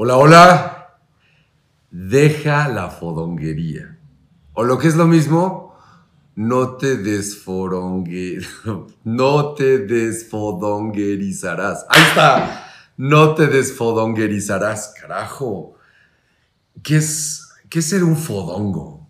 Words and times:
Hola, 0.00 0.16
hola. 0.16 0.96
Deja 1.90 2.68
la 2.68 2.88
fodonguería. 2.88 3.98
O 4.52 4.62
lo 4.62 4.78
que 4.78 4.86
es 4.86 4.94
lo 4.94 5.08
mismo, 5.08 5.76
no 6.36 6.76
te 6.76 6.98
desforongue, 6.98 8.38
no 9.02 9.54
te 9.54 9.78
desfodonguerizarás. 9.78 11.84
Ahí 11.88 12.02
está. 12.10 12.70
No 12.96 13.34
te 13.34 13.48
desfodonguerizarás, 13.48 14.94
carajo. 15.00 15.74
¿Qué 16.80 16.98
es, 16.98 17.48
qué 17.68 17.80
es 17.80 17.88
ser 17.88 18.04
un 18.04 18.16
fodongo? 18.16 19.04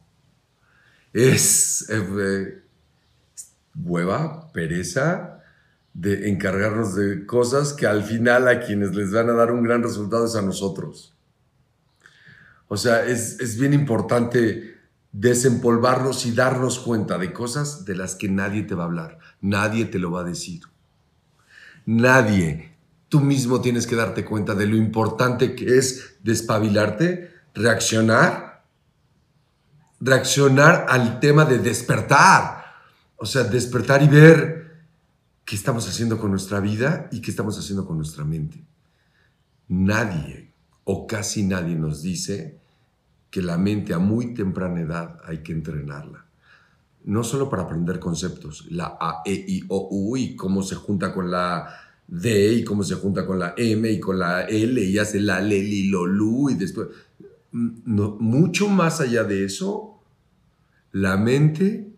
Es 1.13 1.87
eh, 1.91 2.63
hueva, 3.75 4.51
pereza, 4.53 5.38
de 5.95 6.29
encargarnos 6.29 6.95
de 6.95 7.27
cosas 7.27 7.73
que 7.73 7.87
al 7.87 8.05
final 8.05 8.49
a 8.49 8.61
quienes 8.61 8.95
les 8.95 9.13
van 9.13 9.31
a 9.31 9.35
dar 9.35 9.51
un 9.51 9.63
gran 9.63 9.83
resultado 9.83 10.27
es 10.27 10.37
a 10.37 10.43
nosotros. 10.43 11.17
O 12.69 12.77
sea, 12.77 13.05
es, 13.05 13.41
es 13.41 13.59
bien 13.59 13.73
importante 13.73 14.79
desempolvarnos 15.13 16.27
y 16.27 16.33
darnos 16.33 16.79
cuenta 16.79 17.19
de 17.19 17.33
cosas 17.33 17.85
de 17.85 17.97
las 17.97 18.15
que 18.15 18.29
nadie 18.29 18.63
te 18.63 18.75
va 18.75 18.85
a 18.85 18.87
hablar, 18.87 19.19
nadie 19.41 19.87
te 19.87 19.99
lo 19.99 20.11
va 20.11 20.21
a 20.21 20.25
decir. 20.25 20.63
Nadie. 21.87 22.77
Tú 23.09 23.21
mismo 23.21 23.63
tienes 23.63 23.87
que 23.87 23.97
darte 23.97 24.25
cuenta 24.25 24.55
de 24.55 24.67
lo 24.67 24.77
importante 24.77 25.55
que 25.55 25.79
es 25.79 26.19
despabilarte, 26.23 27.33
reaccionar, 27.55 28.63
reaccionar 29.99 30.87
al 30.89 31.19
tema 31.19 31.47
de 31.47 31.59
despertar. 31.59 32.65
O 33.17 33.25
sea, 33.25 33.45
despertar 33.45 34.03
y 34.03 34.09
ver 34.09 34.58
qué 35.49 35.57
estamos 35.57 35.89
haciendo 35.89 36.19
con 36.19 36.31
nuestra 36.31 36.61
vida 36.61 37.09
y 37.11 37.23
qué 37.23 37.31
estamos 37.31 37.59
haciendo 37.59 37.87
con 37.87 37.97
nuestra 37.97 38.23
mente. 38.23 38.63
Nadie 39.69 40.53
o 40.85 41.07
casi 41.07 41.43
nadie 41.43 41.75
nos 41.75 42.03
dice 42.03 42.59
que 43.31 43.41
la 43.41 43.57
mente 43.57 43.95
a 43.95 43.99
muy 43.99 44.35
temprana 44.35 44.83
edad 44.83 45.19
hay 45.25 45.39
que 45.39 45.53
entrenarla. 45.53 46.27
No 47.05 47.25
solo 47.25 47.49
para 47.49 47.63
aprender 47.63 47.99
conceptos, 47.99 48.67
la 48.71 48.99
A, 49.01 49.23
E, 49.25 49.33
I, 49.33 49.65
O, 49.69 49.89
U 49.91 50.19
y 50.19 50.37
cómo 50.37 50.63
se 50.63 50.75
junta 50.75 51.15
con 51.15 51.31
la 51.31 51.75
D 52.07 52.53
y 52.53 52.65
cómo 52.65 52.85
se 52.85 52.97
junta 52.97 53.25
con 53.25 53.39
la 53.39 53.55
M 53.57 53.91
y 53.91 54.01
con 54.01 54.19
la 54.19 54.43
L 54.43 54.85
y 54.85 54.99
hace 54.99 55.19
la 55.19 55.39
L, 55.39 55.63
Li, 55.63 55.89
Lo, 55.89 56.51
y 56.51 56.57
después... 56.57 56.89
No, 57.53 58.19
mucho 58.21 58.69
más 58.69 59.01
allá 59.01 59.25
de 59.25 59.47
eso, 59.47 59.99
la 60.93 61.17
mente 61.17 61.91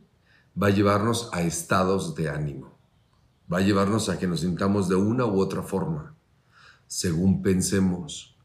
va 0.61 0.69
a 0.69 0.71
llevarnos 0.71 1.31
a 1.33 1.43
estados 1.43 2.15
de 2.15 2.29
ánimo 2.29 2.71
va 3.53 3.59
a 3.59 3.63
llevarnos 3.63 4.09
a 4.09 4.19
que 4.19 4.27
nos 4.27 4.41
sintamos 4.41 4.89
de 4.89 4.95
una 4.95 5.27
u 5.27 5.41
otra 5.41 5.63
forma, 5.63 6.15
según 6.87 7.43
pensemos. 7.43 8.37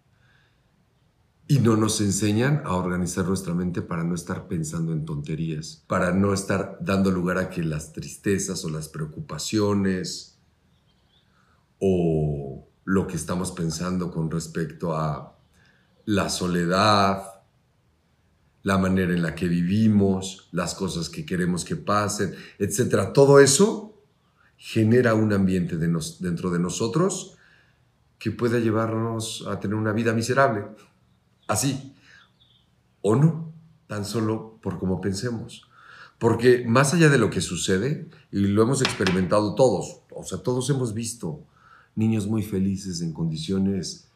Y 1.48 1.60
no 1.60 1.78
nos 1.78 2.02
enseñan 2.02 2.64
a 2.66 2.76
organizar 2.76 3.26
nuestra 3.26 3.54
mente 3.54 3.84
para 3.84 4.04
no 4.04 4.16
estar 4.16 4.48
pensando 4.48 4.94
en 4.94 5.06
tonterías, 5.06 5.84
para 5.88 6.12
no 6.12 6.34
estar 6.34 6.80
dando 6.82 7.12
lugar 7.12 7.38
a 7.38 7.52
que 7.52 7.64
las 7.64 7.94
tristezas 7.94 8.66
o 8.66 8.70
las 8.70 8.90
preocupaciones 8.90 10.40
o 11.78 12.68
lo 12.84 13.06
que 13.06 13.16
estamos 13.16 13.52
pensando 13.52 14.10
con 14.12 14.32
respecto 14.32 14.96
a 14.96 15.38
la 16.06 16.30
soledad, 16.30 17.22
la 18.64 18.80
manera 18.80 19.14
en 19.14 19.22
la 19.22 19.36
que 19.36 19.48
vivimos, 19.48 20.50
las 20.52 20.74
cosas 20.74 21.10
que 21.10 21.28
queremos 21.28 21.64
que 21.64 21.76
pasen, 21.76 22.34
etcétera. 22.58 23.14
Todo 23.14 23.40
eso 23.40 23.95
genera 24.58 25.14
un 25.14 25.34
ambiente 25.34 25.78
dentro 25.78 26.50
de 26.50 26.60
nosotros 26.60 27.38
que 28.18 28.32
pueda 28.32 28.60
llevarnos 28.60 29.46
a 29.48 29.60
tener 29.60 29.76
una 29.76 29.92
vida 29.92 30.14
miserable. 30.14 30.66
Así. 31.48 31.94
O 33.02 33.16
no, 33.16 33.54
tan 33.88 34.06
solo 34.06 34.58
por 34.62 34.80
cómo 34.80 35.02
pensemos. 35.02 35.70
Porque 36.18 36.66
más 36.66 36.94
allá 36.94 37.10
de 37.10 37.18
lo 37.18 37.30
que 37.30 37.42
sucede, 37.42 38.10
y 38.32 38.40
lo 38.48 38.64
hemos 38.64 38.82
experimentado 38.82 39.54
todos, 39.54 40.00
o 40.10 40.24
sea, 40.24 40.40
todos 40.40 40.70
hemos 40.70 40.94
visto 40.94 41.44
niños 41.96 42.28
muy 42.28 42.42
felices 42.42 43.02
en 43.02 43.14
condiciones 43.14 44.10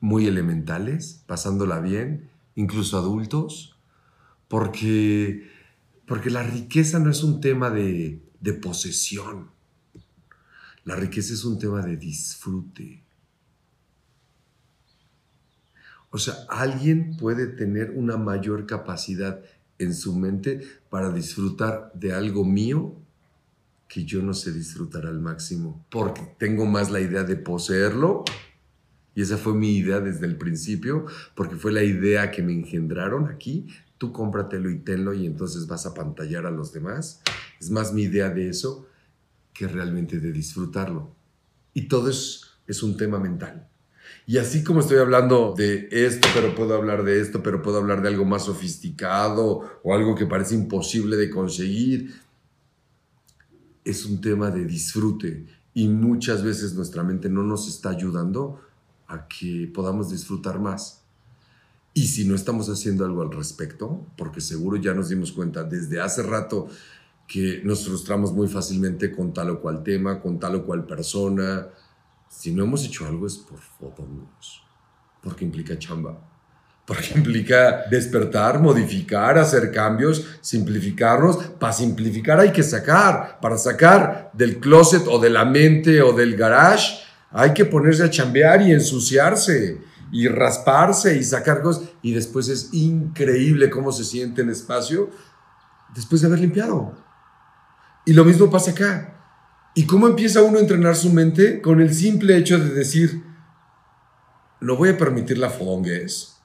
muy 0.00 0.26
elementales, 0.26 1.22
pasándola 1.26 1.80
bien, 1.80 2.28
incluso 2.54 2.98
adultos, 2.98 3.76
porque, 4.48 5.50
porque 6.06 6.30
la 6.30 6.42
riqueza 6.42 6.98
no 6.98 7.10
es 7.10 7.22
un 7.22 7.40
tema 7.40 7.70
de, 7.70 8.20
de 8.40 8.52
posesión, 8.52 9.50
la 10.86 10.94
riqueza 10.94 11.34
es 11.34 11.44
un 11.44 11.58
tema 11.58 11.82
de 11.82 11.96
disfrute. 11.96 13.02
O 16.10 16.16
sea, 16.16 16.34
alguien 16.48 17.16
puede 17.16 17.48
tener 17.48 17.90
una 17.90 18.16
mayor 18.16 18.66
capacidad 18.66 19.42
en 19.78 19.92
su 19.92 20.16
mente 20.16 20.62
para 20.88 21.10
disfrutar 21.10 21.90
de 21.92 22.12
algo 22.12 22.44
mío 22.44 22.94
que 23.88 24.04
yo 24.04 24.22
no 24.22 24.32
sé 24.32 24.52
disfrutar 24.52 25.06
al 25.06 25.20
máximo, 25.20 25.84
porque 25.90 26.22
tengo 26.38 26.66
más 26.66 26.90
la 26.90 27.00
idea 27.00 27.24
de 27.24 27.36
poseerlo. 27.36 28.24
Y 29.14 29.22
esa 29.22 29.38
fue 29.38 29.54
mi 29.54 29.76
idea 29.76 30.00
desde 30.00 30.26
el 30.26 30.36
principio, 30.36 31.06
porque 31.34 31.56
fue 31.56 31.72
la 31.72 31.82
idea 31.82 32.30
que 32.30 32.42
me 32.42 32.52
engendraron 32.52 33.28
aquí. 33.28 33.66
Tú 33.98 34.12
cómpratelo 34.12 34.70
y 34.70 34.78
tenlo 34.78 35.14
y 35.14 35.26
entonces 35.26 35.66
vas 35.66 35.84
a 35.86 35.94
pantallar 35.94 36.46
a 36.46 36.50
los 36.50 36.72
demás. 36.72 37.22
Es 37.60 37.70
más 37.70 37.92
mi 37.92 38.02
idea 38.02 38.30
de 38.30 38.48
eso 38.48 38.86
que 39.56 39.66
realmente 39.66 40.20
de 40.20 40.32
disfrutarlo. 40.32 41.14
Y 41.72 41.88
todo 41.88 42.10
es, 42.10 42.42
es 42.66 42.82
un 42.82 42.96
tema 42.96 43.18
mental. 43.18 43.68
Y 44.26 44.38
así 44.38 44.64
como 44.64 44.80
estoy 44.80 44.98
hablando 44.98 45.54
de 45.56 45.88
esto, 45.90 46.28
pero 46.34 46.54
puedo 46.54 46.74
hablar 46.74 47.04
de 47.04 47.20
esto, 47.20 47.42
pero 47.42 47.62
puedo 47.62 47.78
hablar 47.78 48.02
de 48.02 48.08
algo 48.08 48.24
más 48.24 48.44
sofisticado 48.44 49.80
o 49.82 49.94
algo 49.94 50.14
que 50.14 50.26
parece 50.26 50.54
imposible 50.54 51.16
de 51.16 51.30
conseguir, 51.30 52.14
es 53.84 54.04
un 54.04 54.20
tema 54.20 54.50
de 54.50 54.64
disfrute. 54.64 55.46
Y 55.74 55.88
muchas 55.88 56.42
veces 56.42 56.74
nuestra 56.74 57.02
mente 57.02 57.28
no 57.28 57.42
nos 57.42 57.68
está 57.68 57.90
ayudando 57.90 58.60
a 59.06 59.28
que 59.28 59.70
podamos 59.72 60.10
disfrutar 60.10 60.58
más. 60.58 61.02
Y 61.94 62.08
si 62.08 62.26
no 62.26 62.34
estamos 62.34 62.68
haciendo 62.68 63.04
algo 63.04 63.22
al 63.22 63.32
respecto, 63.32 64.06
porque 64.18 64.40
seguro 64.40 64.76
ya 64.76 64.92
nos 64.92 65.08
dimos 65.08 65.32
cuenta 65.32 65.64
desde 65.64 66.00
hace 66.00 66.22
rato 66.22 66.68
que 67.26 67.60
nos 67.64 67.84
frustramos 67.84 68.32
muy 68.32 68.48
fácilmente 68.48 69.10
con 69.10 69.32
tal 69.32 69.50
o 69.50 69.60
cual 69.60 69.82
tema, 69.82 70.20
con 70.20 70.38
tal 70.38 70.56
o 70.56 70.66
cual 70.66 70.86
persona. 70.86 71.68
Si 72.28 72.52
no 72.52 72.64
hemos 72.64 72.84
hecho 72.84 73.06
algo 73.06 73.26
es 73.26 73.36
por 73.36 73.58
fotos, 73.58 74.62
porque 75.22 75.44
implica 75.44 75.78
chamba, 75.78 76.20
porque 76.86 77.14
implica 77.16 77.84
despertar, 77.90 78.60
modificar, 78.60 79.38
hacer 79.38 79.72
cambios, 79.72 80.38
simplificarnos. 80.40 81.36
Para 81.58 81.72
simplificar 81.72 82.38
hay 82.38 82.52
que 82.52 82.62
sacar, 82.62 83.40
para 83.40 83.58
sacar 83.58 84.30
del 84.32 84.60
closet 84.60 85.06
o 85.08 85.18
de 85.18 85.30
la 85.30 85.44
mente 85.44 86.02
o 86.02 86.12
del 86.12 86.36
garage, 86.36 87.02
hay 87.30 87.52
que 87.52 87.64
ponerse 87.64 88.04
a 88.04 88.10
chambear 88.10 88.62
y 88.62 88.72
ensuciarse 88.72 89.80
y 90.12 90.28
rasparse 90.28 91.16
y 91.16 91.24
sacar 91.24 91.60
cosas. 91.60 91.88
Y 92.02 92.14
después 92.14 92.48
es 92.48 92.72
increíble 92.72 93.68
cómo 93.68 93.90
se 93.90 94.04
siente 94.04 94.42
en 94.42 94.50
espacio 94.50 95.10
después 95.92 96.20
de 96.20 96.28
haber 96.28 96.38
limpiado. 96.38 97.05
Y 98.06 98.14
lo 98.14 98.24
mismo 98.24 98.48
pasa 98.48 98.70
acá. 98.70 99.12
¿Y 99.74 99.84
cómo 99.84 100.06
empieza 100.06 100.42
uno 100.42 100.56
a 100.56 100.62
entrenar 100.62 100.96
su 100.96 101.12
mente? 101.12 101.60
Con 101.60 101.82
el 101.82 101.92
simple 101.92 102.38
hecho 102.38 102.58
de 102.58 102.70
decir, 102.70 103.22
no 104.60 104.76
voy 104.76 104.88
a 104.88 104.96
permitir 104.96 105.36
la 105.36 105.50
fodonguez, 105.50 106.36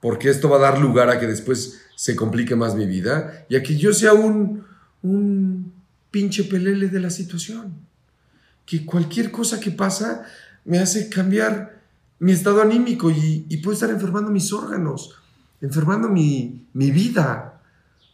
porque 0.00 0.30
esto 0.30 0.48
va 0.48 0.56
a 0.56 0.60
dar 0.60 0.80
lugar 0.80 1.10
a 1.10 1.20
que 1.20 1.26
después 1.26 1.82
se 1.94 2.16
complique 2.16 2.56
más 2.56 2.74
mi 2.74 2.86
vida 2.86 3.44
y 3.50 3.56
a 3.56 3.62
que 3.62 3.76
yo 3.76 3.92
sea 3.92 4.14
un, 4.14 4.64
un 5.02 5.72
pinche 6.10 6.44
pelele 6.44 6.88
de 6.88 7.00
la 7.00 7.10
situación. 7.10 7.74
Que 8.64 8.86
cualquier 8.86 9.30
cosa 9.30 9.60
que 9.60 9.72
pasa 9.72 10.24
me 10.64 10.78
hace 10.78 11.10
cambiar 11.10 11.82
mi 12.18 12.32
estado 12.32 12.62
anímico 12.62 13.10
y, 13.10 13.56
puedo 13.62 13.74
estar 13.74 13.90
enfermando 13.90 14.30
mis 14.30 14.52
órganos, 14.52 15.10
enfermando 15.60 16.08
mi, 16.08 16.66
mi 16.72 16.90
vida 16.90 17.60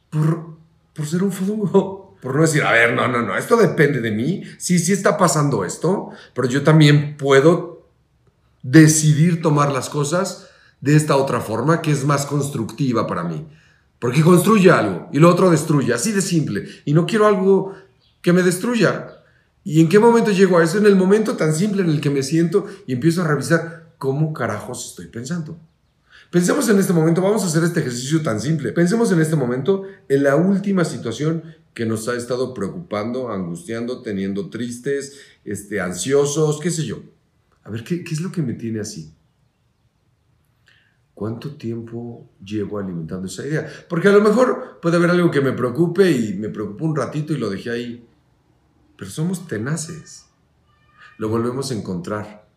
por, 0.09 0.56
por 0.94 1.06
ser 1.06 1.23
un 1.23 1.31
fodongo. 1.31 2.00
Por 2.20 2.34
no 2.34 2.43
decir, 2.43 2.62
a 2.62 2.72
ver, 2.72 2.94
no, 2.94 3.08
no, 3.08 3.22
no, 3.22 3.37
esto 3.37 3.56
depende 3.56 4.00
de 4.00 4.11
mí. 4.11 4.43
Sí, 4.58 4.78
sí 4.78 4.93
está 4.93 5.17
pasando 5.17 5.64
esto, 5.64 6.11
pero 6.34 6.49
yo 6.49 6.62
también 6.62 7.17
puedo 7.17 7.87
decidir 8.62 9.40
tomar 9.40 9.72
las 9.72 9.88
cosas 9.88 10.49
de 10.81 10.96
esta 10.96 11.17
otra 11.17 11.40
forma 11.40 11.81
que 11.81 11.90
es 11.90 12.05
más 12.05 12.26
constructiva 12.26 13.06
para 13.06 13.25
mí. 13.25 13.46
Porque 13.99 14.22
construye 14.22 14.70
algo 14.70 15.08
y 15.12 15.19
lo 15.19 15.28
otro 15.28 15.50
destruye, 15.50 15.93
así 15.93 16.12
de 16.12 16.22
simple. 16.22 16.67
Y 16.84 16.94
no 16.94 17.06
quiero 17.06 17.26
algo 17.26 17.75
que 18.23 18.32
me 18.32 18.43
destruya. 18.43 19.16
¿Y 19.62 19.81
en 19.81 19.88
qué 19.88 19.99
momento 19.99 20.31
llego 20.31 20.58
a 20.58 20.64
eso? 20.64 20.78
En 20.78 20.87
el 20.87 20.96
momento 20.96 21.37
tan 21.37 21.55
simple 21.55 21.82
en 21.82 21.90
el 21.90 22.00
que 22.00 22.11
me 22.11 22.23
siento 22.23 22.66
y 22.87 22.94
empiezo 22.94 23.23
a 23.23 23.28
revisar 23.28 23.93
cómo 23.99 24.32
carajos 24.32 24.90
estoy 24.90 25.08
pensando. 25.08 25.58
Pensemos 26.31 26.69
en 26.69 26.79
este 26.79 26.93
momento, 26.93 27.21
vamos 27.23 27.43
a 27.43 27.47
hacer 27.47 27.65
este 27.65 27.81
ejercicio 27.81 28.23
tan 28.23 28.41
simple. 28.41 28.73
Pensemos 28.73 29.11
en 29.11 29.21
este 29.21 29.37
momento 29.37 29.85
en 30.09 30.23
la 30.23 30.37
última 30.37 30.85
situación 30.85 31.43
que 31.75 31.87
nos 31.87 32.09
ha 32.09 32.15
estado 32.15 32.55
preocupando, 32.55 33.31
angustiando, 33.31 34.03
teniendo 34.03 34.49
tristes, 34.49 35.19
este, 35.44 35.81
ansiosos, 35.81 36.61
qué 36.61 36.71
sé 36.71 36.85
yo. 36.85 37.03
A 37.65 37.71
ver, 37.71 37.85
¿qué, 37.85 38.05
¿qué 38.05 38.15
es 38.15 38.21
lo 38.21 38.31
que 38.31 38.43
me 38.43 38.55
tiene 38.55 38.81
así? 38.81 39.12
¿cuánto 41.21 41.55
tiempo 41.56 42.31
llevo 42.43 42.79
alimentando 42.79 43.26
esa 43.26 43.47
idea? 43.47 43.71
Porque 43.91 44.09
a 44.09 44.12
lo 44.12 44.23
mejor 44.23 44.79
puede 44.81 44.97
haber 44.97 45.11
algo 45.11 45.31
que 45.31 45.43
me 45.43 45.53
preocupe 45.53 46.11
y 46.11 46.33
me 46.33 46.49
preocupo 46.49 46.87
un 46.87 46.97
ratito 46.97 47.35
y 47.35 47.37
lo 47.37 47.50
dejé 47.50 47.69
ahí. 47.69 48.09
Pero 48.97 49.11
somos 49.11 49.47
tenaces. 49.47 50.25
Lo 51.19 51.29
volvemos 51.29 51.71
a 51.71 51.75
encontrar, 51.75 52.49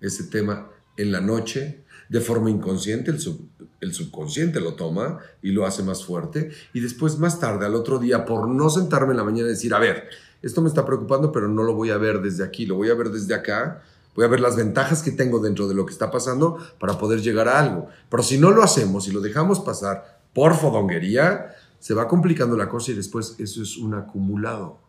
ese 0.00 0.22
tema, 0.22 0.70
en 0.96 1.12
la 1.12 1.20
noche, 1.20 1.84
de 2.08 2.20
forma 2.20 2.50
inconsciente, 2.50 3.10
el, 3.10 3.92
subconsciente 3.94 4.60
lo 4.60 4.74
toma 4.74 5.18
y 5.42 5.50
lo 5.50 5.66
hace 5.66 5.82
más 5.82 6.04
fuerte. 6.04 6.50
Y 6.72 6.80
después, 6.80 7.18
más 7.18 7.40
tarde, 7.40 7.66
al 7.66 7.74
otro 7.74 7.98
día, 7.98 8.24
por 8.24 8.48
no 8.48 8.70
sentarme 8.70 9.12
en 9.12 9.18
la 9.18 9.24
mañana 9.24 9.48
y 9.48 9.52
decir, 9.52 9.74
a 9.74 9.78
ver, 9.78 10.08
esto 10.42 10.62
me 10.62 10.68
está 10.68 10.84
preocupando, 10.84 11.32
pero 11.32 11.48
no 11.48 11.62
lo 11.62 11.74
voy 11.74 11.90
a 11.90 11.98
ver 11.98 12.20
desde 12.20 12.44
aquí, 12.44 12.66
lo 12.66 12.76
voy 12.76 12.90
a 12.90 12.94
ver 12.94 13.10
desde 13.10 13.34
acá. 13.34 13.82
Voy 14.14 14.24
a 14.24 14.28
ver 14.28 14.40
las 14.40 14.56
ventajas 14.56 15.02
que 15.02 15.10
tengo 15.10 15.40
dentro 15.40 15.68
de 15.68 15.74
lo 15.74 15.84
que 15.84 15.92
está 15.92 16.10
pasando 16.10 16.58
para 16.78 16.98
poder 16.98 17.20
llegar 17.20 17.48
a 17.48 17.58
algo. 17.58 17.88
Pero 18.08 18.22
si 18.22 18.38
no 18.38 18.50
lo 18.50 18.62
hacemos 18.62 19.08
y 19.08 19.12
lo 19.12 19.20
dejamos 19.20 19.60
pasar 19.60 20.20
por 20.32 20.54
fodonguería, 20.54 21.54
se 21.78 21.92
va 21.92 22.08
complicando 22.08 22.56
la 22.56 22.68
cosa 22.68 22.92
y 22.92 22.94
después 22.94 23.36
eso 23.38 23.62
es 23.62 23.76
un 23.76 23.92
acumulado. 23.94 24.85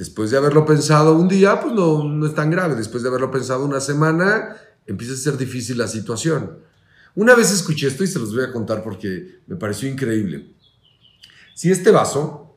Después 0.00 0.30
de 0.30 0.38
haberlo 0.38 0.64
pensado 0.64 1.14
un 1.14 1.28
día, 1.28 1.60
pues 1.60 1.74
no, 1.74 2.02
no 2.04 2.24
es 2.24 2.34
tan 2.34 2.50
grave. 2.50 2.74
Después 2.74 3.02
de 3.02 3.10
haberlo 3.10 3.30
pensado 3.30 3.66
una 3.66 3.80
semana, 3.80 4.56
empieza 4.86 5.12
a 5.12 5.16
ser 5.18 5.36
difícil 5.36 5.76
la 5.76 5.88
situación. 5.88 6.60
Una 7.14 7.34
vez 7.34 7.52
escuché 7.52 7.88
esto 7.88 8.02
y 8.02 8.06
se 8.06 8.18
los 8.18 8.34
voy 8.34 8.44
a 8.44 8.50
contar 8.50 8.82
porque 8.82 9.42
me 9.46 9.56
pareció 9.56 9.90
increíble. 9.90 10.54
Si 11.52 11.70
este 11.70 11.90
vaso 11.90 12.56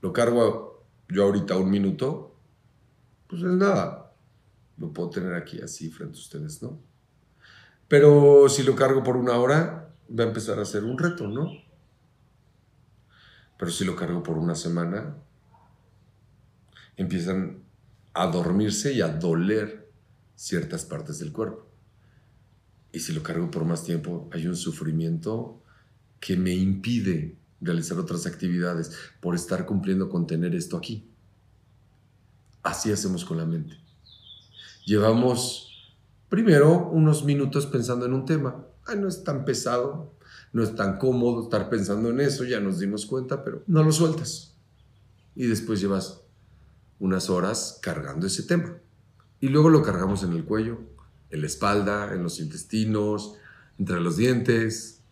lo 0.00 0.14
cargo 0.14 0.86
yo 1.10 1.24
ahorita 1.24 1.58
un 1.58 1.68
minuto, 1.68 2.34
pues 3.26 3.42
es 3.42 3.52
nada. 3.52 4.10
Lo 4.78 4.94
puedo 4.94 5.10
tener 5.10 5.34
aquí 5.34 5.60
así 5.60 5.90
frente 5.90 6.16
a 6.16 6.22
ustedes, 6.22 6.62
¿no? 6.62 6.80
Pero 7.88 8.48
si 8.48 8.62
lo 8.62 8.74
cargo 8.74 9.04
por 9.04 9.18
una 9.18 9.36
hora, 9.36 9.94
va 10.18 10.24
a 10.24 10.28
empezar 10.28 10.58
a 10.60 10.64
ser 10.64 10.82
un 10.84 10.96
reto, 10.96 11.28
¿no? 11.28 11.50
Pero 13.58 13.70
si 13.70 13.84
lo 13.84 13.94
cargo 13.94 14.22
por 14.22 14.38
una 14.38 14.54
semana, 14.54 15.14
empiezan 16.96 17.62
a 18.14 18.26
dormirse 18.26 18.92
y 18.92 19.00
a 19.00 19.08
doler 19.08 19.90
ciertas 20.34 20.84
partes 20.84 21.18
del 21.18 21.32
cuerpo. 21.32 21.66
Y 22.92 23.00
si 23.00 23.12
lo 23.12 23.22
cargo 23.22 23.50
por 23.50 23.64
más 23.64 23.84
tiempo, 23.84 24.28
hay 24.32 24.46
un 24.46 24.56
sufrimiento 24.56 25.62
que 26.20 26.36
me 26.36 26.54
impide 26.54 27.36
realizar 27.60 27.98
otras 27.98 28.26
actividades 28.26 28.92
por 29.20 29.34
estar 29.34 29.66
cumpliendo 29.66 30.08
con 30.08 30.26
tener 30.26 30.54
esto 30.54 30.76
aquí. 30.76 31.10
Así 32.62 32.90
hacemos 32.90 33.24
con 33.24 33.36
la 33.36 33.46
mente. 33.46 33.76
Llevamos 34.86 35.94
primero 36.28 36.88
unos 36.90 37.24
minutos 37.24 37.66
pensando 37.66 38.06
en 38.06 38.12
un 38.12 38.24
tema. 38.24 38.66
no 38.96 39.08
es 39.08 39.24
tan 39.24 39.44
pesado, 39.44 40.14
no 40.52 40.62
es 40.62 40.74
tan 40.74 40.98
cómodo 40.98 41.44
estar 41.44 41.68
pensando 41.68 42.10
en 42.10 42.20
eso, 42.20 42.44
ya 42.44 42.60
nos 42.60 42.78
dimos 42.78 43.04
cuenta, 43.06 43.44
pero 43.44 43.62
no 43.66 43.82
lo 43.82 43.92
sueltas. 43.92 44.54
Y 45.34 45.46
después 45.46 45.80
llevas 45.80 46.22
unas 46.98 47.30
horas 47.30 47.78
cargando 47.82 48.26
ese 48.26 48.42
tema. 48.42 48.76
Y 49.40 49.48
luego 49.48 49.68
lo 49.68 49.82
cargamos 49.82 50.22
en 50.22 50.32
el 50.32 50.44
cuello, 50.44 50.78
en 51.30 51.40
la 51.40 51.46
espalda, 51.46 52.14
en 52.14 52.22
los 52.22 52.40
intestinos, 52.40 53.34
entre 53.78 54.00
los 54.00 54.16
dientes, 54.16 55.02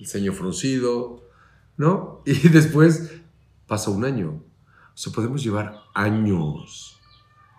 el 0.00 0.06
ceño 0.06 0.32
fruncido, 0.32 1.28
¿no? 1.76 2.22
Y 2.26 2.48
después 2.48 3.12
pasa 3.66 3.90
un 3.90 4.04
año. 4.04 4.42
O 4.94 4.96
sea, 4.96 5.12
podemos 5.12 5.42
llevar 5.42 5.80
años 5.94 7.00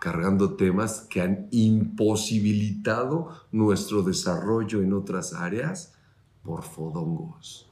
cargando 0.00 0.54
temas 0.54 1.06
que 1.10 1.20
han 1.20 1.48
imposibilitado 1.50 3.46
nuestro 3.50 4.02
desarrollo 4.02 4.82
en 4.82 4.92
otras 4.92 5.32
áreas 5.32 5.94
por 6.42 6.62
fodongos. 6.62 7.68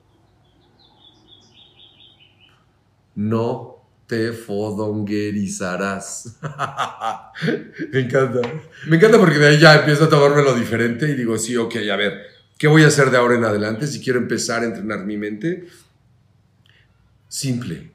No 3.15 3.84
te 4.07 4.33
fodonguerizarás. 4.33 6.39
Me 7.93 8.01
encanta. 8.01 8.41
Me 8.87 8.97
encanta 8.97 9.19
porque 9.19 9.39
de 9.39 9.49
ahí 9.49 9.59
ya 9.59 9.77
empiezo 9.77 10.05
a 10.05 10.09
tomármelo 10.09 10.55
diferente 10.55 11.09
y 11.09 11.15
digo, 11.15 11.39
sí, 11.39 11.57
ok, 11.57 11.77
a 11.91 11.97
ver, 11.97 12.23
¿qué 12.59 12.69
voy 12.69 12.85
a 12.85 12.89
hacer 12.89 13.11
de 13.11 13.17
ahora 13.17 13.37
en 13.37 13.45
adelante 13.45 13.87
si 13.87 14.01
quiero 14.01 14.19
empezar 14.19 14.63
a 14.63 14.67
entrenar 14.67 15.05
mi 15.05 15.17
mente? 15.17 15.67
Simple. 17.29 17.93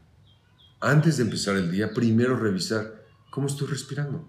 Antes 0.82 1.18
de 1.18 1.24
empezar 1.24 1.56
el 1.56 1.72
día, 1.72 1.94
primero 1.94 2.38
revisar 2.38 3.04
cómo 3.30 3.48
estoy 3.48 3.68
respirando. 3.68 4.28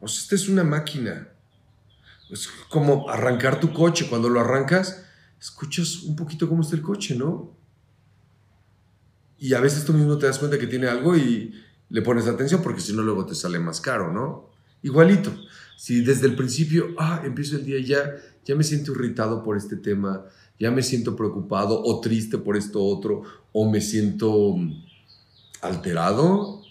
O 0.00 0.08
sea, 0.08 0.22
esta 0.22 0.34
es 0.34 0.48
una 0.48 0.64
máquina. 0.64 1.28
Es 2.30 2.48
como 2.68 3.08
arrancar 3.08 3.60
tu 3.60 3.72
coche. 3.72 4.06
Cuando 4.08 4.28
lo 4.28 4.40
arrancas, 4.40 5.04
escuchas 5.40 6.02
un 6.02 6.16
poquito 6.16 6.48
cómo 6.48 6.62
está 6.62 6.76
el 6.76 6.82
coche, 6.82 7.16
¿no? 7.16 7.56
Y 9.38 9.54
a 9.54 9.60
veces 9.60 9.84
tú 9.84 9.92
mismo 9.92 10.18
te 10.18 10.26
das 10.26 10.38
cuenta 10.38 10.58
que 10.58 10.66
tiene 10.66 10.86
algo 10.86 11.16
y 11.16 11.54
le 11.88 12.02
pones 12.02 12.26
atención 12.26 12.62
porque 12.62 12.80
si 12.80 12.92
no 12.92 13.02
luego 13.02 13.26
te 13.26 13.34
sale 13.34 13.58
más 13.58 13.80
caro, 13.80 14.12
¿no? 14.12 14.50
Igualito. 14.82 15.32
Si 15.76 16.02
desde 16.02 16.26
el 16.26 16.36
principio, 16.36 16.94
ah, 16.98 17.22
empiezo 17.24 17.56
el 17.56 17.64
día 17.64 17.78
y 17.78 17.84
ya, 17.84 18.16
ya 18.44 18.54
me 18.54 18.64
siento 18.64 18.92
irritado 18.92 19.42
por 19.42 19.56
este 19.56 19.76
tema, 19.76 20.24
ya 20.58 20.70
me 20.70 20.82
siento 20.82 21.14
preocupado 21.16 21.82
o 21.82 22.00
triste 22.00 22.38
por 22.38 22.56
esto 22.56 22.82
otro, 22.82 23.22
o 23.52 23.70
me 23.70 23.80
siento 23.80 24.56
mm, 24.56 24.84
alterado, 25.60 26.62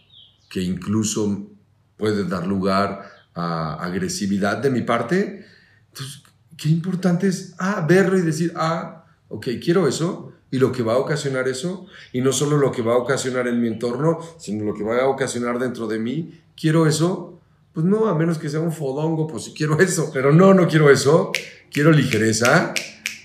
que 0.50 0.62
incluso 0.62 1.50
puede 1.98 2.28
dar 2.28 2.48
lugar 2.48 3.04
a 3.36 3.76
agresividad 3.76 4.58
de 4.58 4.70
mi 4.72 4.82
parte. 4.82 5.46
Entonces, 5.90 6.24
qué 6.58 6.70
importante 6.70 7.28
es, 7.28 7.54
ah, 7.60 7.86
verlo 7.88 8.18
y 8.18 8.22
decir, 8.22 8.54
ah, 8.56 9.06
ok, 9.28 9.48
quiero 9.62 9.88
eso, 9.88 10.34
y 10.56 10.58
lo 10.58 10.72
que 10.72 10.84
va 10.84 10.94
a 10.94 11.00
ocasionar 11.00 11.50
eso, 11.50 11.86
y 12.14 12.22
no 12.22 12.32
solo 12.32 12.56
lo 12.56 12.72
que 12.72 12.82
va 12.82 12.94
a 12.94 12.98
ocasionar 12.98 13.46
en 13.50 13.60
mi 13.60 13.68
entorno, 13.68 14.20
sino 14.38 14.64
lo 14.64 14.74
que 14.74 14.86
va 14.86 15.02
a 15.02 15.08
ocasionar 15.08 15.60
dentro 15.60 15.86
de 15.86 16.00
mí, 16.00 16.42
quiero 16.56 16.88
eso, 16.88 17.42
pues 17.74 17.86
no, 17.86 18.08
a 18.08 18.16
menos 18.16 18.38
que 18.38 18.48
sea 18.48 18.62
un 18.62 18.72
fodongo, 18.72 19.28
pues 19.28 19.44
sí 19.44 19.54
quiero 19.54 19.78
eso, 19.82 20.12
pero 20.14 20.32
no, 20.32 20.54
no 20.54 20.66
quiero 20.70 20.90
eso, 20.90 21.34
quiero 21.74 21.92
ligereza, 21.92 22.74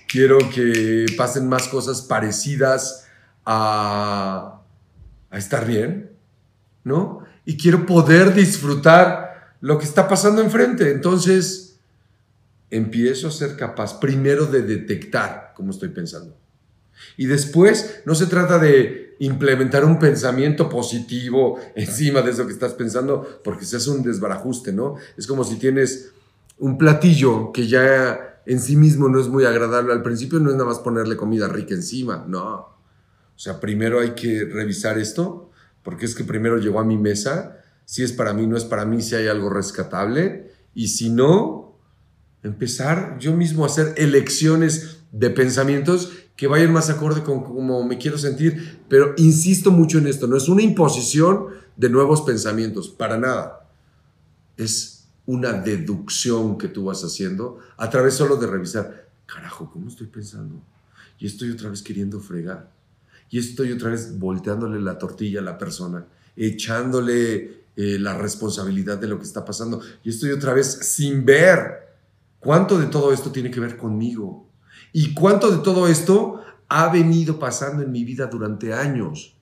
quiero 0.08 0.38
que 0.52 1.06
pasen 1.16 1.48
más 1.48 1.68
cosas 1.68 2.02
parecidas 2.02 3.06
a, 3.46 4.60
a 5.30 5.38
estar 5.38 5.64
bien, 5.68 6.10
¿no? 6.82 7.20
Y 7.44 7.56
quiero 7.56 7.86
poder 7.86 8.34
disfrutar 8.34 9.54
lo 9.60 9.78
que 9.78 9.84
está 9.84 10.08
pasando 10.08 10.42
enfrente, 10.42 10.90
entonces 10.90 11.78
empiezo 12.70 13.28
a 13.28 13.30
ser 13.30 13.56
capaz 13.56 14.00
primero 14.00 14.46
de 14.46 14.62
detectar 14.62 15.52
cómo 15.54 15.70
estoy 15.70 15.90
pensando. 15.90 16.40
Y 17.16 17.26
después 17.26 18.02
no 18.04 18.14
se 18.14 18.26
trata 18.26 18.58
de 18.58 19.16
implementar 19.20 19.84
un 19.84 19.98
pensamiento 19.98 20.68
positivo 20.68 21.58
encima 21.74 22.22
de 22.22 22.30
eso 22.30 22.46
que 22.46 22.52
estás 22.52 22.72
pensando, 22.72 23.40
porque 23.44 23.64
se 23.64 23.76
hace 23.76 23.90
un 23.90 24.02
desbarajuste, 24.02 24.72
¿no? 24.72 24.96
Es 25.16 25.26
como 25.26 25.44
si 25.44 25.56
tienes 25.56 26.12
un 26.58 26.78
platillo 26.78 27.52
que 27.52 27.68
ya 27.68 28.42
en 28.46 28.60
sí 28.60 28.76
mismo 28.76 29.08
no 29.08 29.20
es 29.20 29.28
muy 29.28 29.44
agradable 29.44 29.92
al 29.92 30.02
principio, 30.02 30.40
no 30.40 30.50
es 30.50 30.56
nada 30.56 30.68
más 30.68 30.78
ponerle 30.78 31.16
comida 31.16 31.48
rica 31.48 31.74
encima, 31.74 32.24
no. 32.26 32.50
O 32.50 33.42
sea, 33.42 33.60
primero 33.60 34.00
hay 34.00 34.10
que 34.10 34.44
revisar 34.44 34.98
esto, 34.98 35.50
porque 35.82 36.06
es 36.06 36.14
que 36.14 36.24
primero 36.24 36.58
llegó 36.58 36.80
a 36.80 36.84
mi 36.84 36.96
mesa, 36.96 37.58
si 37.84 38.02
es 38.02 38.12
para 38.12 38.32
mí, 38.32 38.46
no 38.46 38.56
es 38.56 38.64
para 38.64 38.84
mí, 38.84 39.02
si 39.02 39.14
hay 39.14 39.28
algo 39.28 39.50
rescatable, 39.50 40.50
y 40.74 40.88
si 40.88 41.10
no, 41.10 41.78
empezar 42.42 43.18
yo 43.18 43.36
mismo 43.36 43.64
a 43.64 43.66
hacer 43.66 43.94
elecciones 43.96 44.98
de 45.12 45.30
pensamientos 45.30 46.12
que 46.40 46.46
vayan 46.46 46.72
más 46.72 46.88
acorde 46.88 47.22
con 47.22 47.44
cómo 47.44 47.84
me 47.84 47.98
quiero 47.98 48.16
sentir, 48.16 48.80
pero 48.88 49.12
insisto 49.18 49.70
mucho 49.70 49.98
en 49.98 50.06
esto, 50.06 50.26
no 50.26 50.38
es 50.38 50.48
una 50.48 50.62
imposición 50.62 51.48
de 51.76 51.90
nuevos 51.90 52.22
pensamientos, 52.22 52.88
para 52.88 53.18
nada. 53.18 53.68
Es 54.56 55.04
una 55.26 55.52
deducción 55.52 56.56
que 56.56 56.68
tú 56.68 56.86
vas 56.86 57.04
haciendo 57.04 57.58
a 57.76 57.90
través 57.90 58.14
solo 58.14 58.36
de 58.36 58.46
revisar, 58.46 59.10
carajo, 59.26 59.70
¿cómo 59.70 59.90
estoy 59.90 60.06
pensando? 60.06 60.62
Y 61.18 61.26
estoy 61.26 61.50
otra 61.50 61.68
vez 61.68 61.82
queriendo 61.82 62.20
fregar. 62.20 62.72
Y 63.28 63.38
estoy 63.38 63.72
otra 63.72 63.90
vez 63.90 64.18
volteándole 64.18 64.80
la 64.80 64.96
tortilla 64.96 65.40
a 65.40 65.44
la 65.44 65.58
persona, 65.58 66.06
echándole 66.36 67.64
eh, 67.76 67.98
la 67.98 68.16
responsabilidad 68.16 68.96
de 68.96 69.08
lo 69.08 69.18
que 69.18 69.24
está 69.24 69.44
pasando. 69.44 69.82
Y 70.02 70.08
estoy 70.08 70.30
otra 70.30 70.54
vez 70.54 70.68
sin 70.68 71.22
ver 71.22 71.98
cuánto 72.38 72.78
de 72.78 72.86
todo 72.86 73.12
esto 73.12 73.30
tiene 73.30 73.50
que 73.50 73.60
ver 73.60 73.76
conmigo 73.76 74.49
¿Y 74.92 75.14
cuánto 75.14 75.50
de 75.50 75.58
todo 75.58 75.88
esto 75.88 76.40
ha 76.68 76.88
venido 76.88 77.38
pasando 77.38 77.82
en 77.82 77.92
mi 77.92 78.04
vida 78.04 78.26
durante 78.26 78.74
años? 78.74 79.36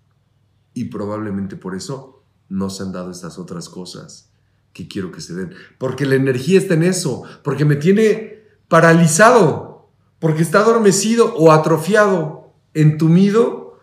Y 0.75 0.85
probablemente 0.85 1.57
por 1.57 1.75
eso 1.75 2.25
no 2.49 2.71
se 2.71 2.83
han 2.83 2.93
dado 2.93 3.11
estas 3.11 3.39
otras 3.39 3.69
cosas 3.69 4.31
que 4.73 4.89
quiero 4.89 5.11
que 5.11 5.21
se 5.21 5.35
den. 5.35 5.55
Porque 5.79 6.07
la 6.07 6.15
energía 6.15 6.59
está 6.59 6.75
en 6.75 6.85
eso, 6.85 7.25
porque 7.43 7.65
me 7.65 7.77
tiene 7.77 8.45
paralizado, 8.69 9.91
porque 10.19 10.43
está 10.43 10.61
adormecido 10.61 11.35
o 11.35 11.53
atrofiado, 11.53 12.55
entumido, 12.75 13.79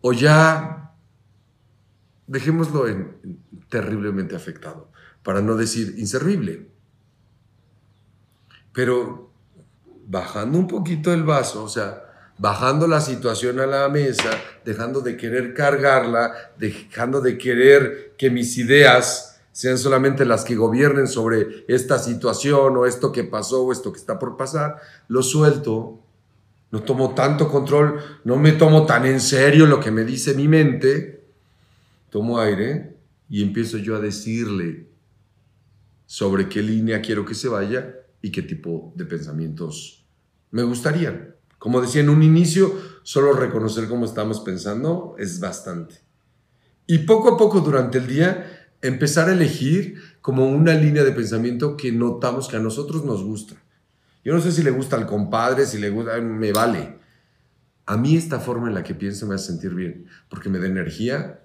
o 0.00 0.12
ya, 0.12 0.94
dejémoslo 2.26 2.88
en, 2.88 3.40
terriblemente 3.68 4.36
afectado, 4.36 4.90
para 5.22 5.40
no 5.42 5.56
decir 5.56 5.94
inservible. 5.98 6.70
Pero 8.72 9.32
bajando 10.06 10.58
un 10.58 10.68
poquito 10.68 11.12
el 11.12 11.24
vaso, 11.24 11.64
o 11.64 11.68
sea, 11.68 12.02
bajando 12.38 12.86
la 12.86 13.00
situación 13.00 13.60
a 13.60 13.66
la 13.66 13.88
mesa, 13.88 14.30
dejando 14.64 15.00
de 15.00 15.16
querer 15.16 15.54
cargarla, 15.54 16.32
dejando 16.58 17.20
de 17.20 17.38
querer 17.38 18.14
que 18.16 18.30
mis 18.30 18.56
ideas 18.58 19.40
sean 19.52 19.78
solamente 19.78 20.26
las 20.26 20.44
que 20.44 20.54
gobiernen 20.54 21.08
sobre 21.08 21.64
esta 21.66 21.98
situación 21.98 22.76
o 22.76 22.86
esto 22.86 23.10
que 23.10 23.24
pasó 23.24 23.64
o 23.64 23.72
esto 23.72 23.92
que 23.92 23.98
está 23.98 24.18
por 24.18 24.36
pasar, 24.36 24.76
lo 25.08 25.22
suelto, 25.22 26.00
no 26.70 26.82
tomo 26.82 27.14
tanto 27.14 27.48
control, 27.50 28.00
no 28.24 28.36
me 28.36 28.52
tomo 28.52 28.84
tan 28.84 29.06
en 29.06 29.20
serio 29.20 29.66
lo 29.66 29.80
que 29.80 29.90
me 29.90 30.04
dice 30.04 30.34
mi 30.34 30.46
mente, 30.46 31.24
tomo 32.10 32.38
aire 32.38 32.96
y 33.30 33.42
empiezo 33.42 33.78
yo 33.78 33.96
a 33.96 34.00
decirle 34.00 34.86
sobre 36.04 36.48
qué 36.48 36.62
línea 36.62 37.00
quiero 37.00 37.24
que 37.24 37.34
se 37.34 37.48
vaya 37.48 37.94
y 38.26 38.32
qué 38.32 38.42
tipo 38.42 38.92
de 38.96 39.04
pensamientos 39.04 40.04
me 40.50 40.64
gustarían. 40.64 41.36
Como 41.60 41.80
decía 41.80 42.00
en 42.00 42.08
un 42.08 42.24
inicio, 42.24 42.74
solo 43.04 43.32
reconocer 43.34 43.86
cómo 43.86 44.04
estamos 44.04 44.40
pensando 44.40 45.14
es 45.16 45.38
bastante. 45.38 46.00
Y 46.88 46.98
poco 46.98 47.32
a 47.32 47.38
poco 47.38 47.60
durante 47.60 47.98
el 47.98 48.08
día 48.08 48.68
empezar 48.82 49.28
a 49.28 49.32
elegir 49.32 50.02
como 50.20 50.48
una 50.48 50.74
línea 50.74 51.04
de 51.04 51.12
pensamiento 51.12 51.76
que 51.76 51.92
notamos 51.92 52.48
que 52.48 52.56
a 52.56 52.60
nosotros 52.60 53.04
nos 53.04 53.22
gusta. 53.22 53.54
Yo 54.24 54.34
no 54.34 54.40
sé 54.40 54.50
si 54.50 54.64
le 54.64 54.72
gusta 54.72 54.96
al 54.96 55.06
compadre, 55.06 55.64
si 55.64 55.78
le 55.78 55.90
gusta, 55.90 56.20
me 56.20 56.50
vale. 56.50 56.98
A 57.86 57.96
mí 57.96 58.16
esta 58.16 58.40
forma 58.40 58.66
en 58.66 58.74
la 58.74 58.82
que 58.82 58.96
pienso 58.96 59.28
me 59.28 59.36
hace 59.36 59.52
sentir 59.52 59.72
bien, 59.72 60.06
porque 60.28 60.48
me 60.48 60.58
da 60.58 60.66
energía, 60.66 61.42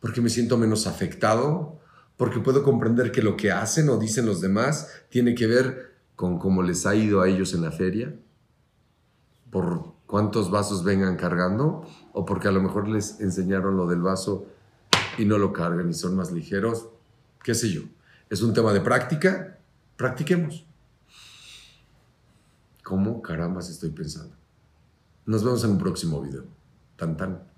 porque 0.00 0.22
me 0.22 0.30
siento 0.30 0.56
menos 0.56 0.86
afectado, 0.86 1.78
porque 2.16 2.40
puedo 2.40 2.62
comprender 2.62 3.12
que 3.12 3.20
lo 3.20 3.36
que 3.36 3.52
hacen 3.52 3.90
o 3.90 3.98
dicen 3.98 4.24
los 4.24 4.40
demás 4.40 4.88
tiene 5.10 5.34
que 5.34 5.46
ver 5.46 5.85
con 6.16 6.38
cómo 6.38 6.62
les 6.62 6.86
ha 6.86 6.94
ido 6.94 7.20
a 7.20 7.28
ellos 7.28 7.54
en 7.54 7.62
la 7.62 7.70
feria, 7.70 8.14
por 9.50 9.92
cuántos 10.06 10.50
vasos 10.50 10.82
vengan 10.82 11.16
cargando, 11.16 11.86
o 12.12 12.24
porque 12.24 12.48
a 12.48 12.52
lo 12.52 12.62
mejor 12.62 12.88
les 12.88 13.20
enseñaron 13.20 13.76
lo 13.76 13.86
del 13.86 14.00
vaso 14.00 14.46
y 15.18 15.24
no 15.24 15.38
lo 15.38 15.52
cargan 15.52 15.88
y 15.88 15.94
son 15.94 16.16
más 16.16 16.32
ligeros, 16.32 16.88
qué 17.44 17.54
sé 17.54 17.70
yo. 17.70 17.82
Es 18.28 18.42
un 18.42 18.54
tema 18.54 18.72
de 18.72 18.80
práctica, 18.80 19.58
practiquemos. 19.96 20.66
¿Cómo 22.82 23.20
carambas 23.20 23.68
estoy 23.68 23.90
pensando? 23.90 24.34
Nos 25.26 25.44
vemos 25.44 25.62
en 25.64 25.70
un 25.70 25.78
próximo 25.78 26.20
video. 26.22 26.44
Tan 26.96 27.16
tan. 27.16 27.55